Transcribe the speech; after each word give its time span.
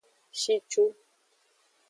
Shicu. 0.39 0.83